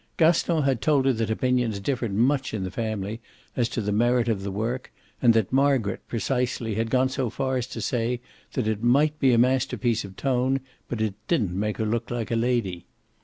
Gaston 0.17 0.63
had 0.63 0.81
told 0.81 1.05
her 1.05 1.13
that 1.13 1.29
opinions 1.29 1.79
differed 1.79 2.11
much 2.15 2.55
in 2.55 2.63
the 2.63 2.71
family 2.71 3.21
as 3.55 3.69
to 3.69 3.81
the 3.81 3.91
merit 3.91 4.27
of 4.27 4.41
the 4.41 4.49
work, 4.49 4.91
and 5.21 5.31
that 5.35 5.53
Margaret, 5.53 6.01
precisely, 6.07 6.73
had 6.73 6.89
gone 6.89 7.07
so 7.09 7.29
far 7.29 7.55
as 7.57 7.67
to 7.67 7.81
say 7.81 8.19
that 8.53 8.67
it 8.67 8.81
might 8.81 9.19
be 9.19 9.31
a 9.31 9.37
masterpiece 9.37 10.03
of 10.03 10.15
tone 10.15 10.59
but 10.89 10.97
didn't 11.27 11.51
make 11.53 11.77
her 11.77 11.85
look 11.85 12.09
like 12.09 12.31
a 12.31 12.35
lady. 12.35 12.87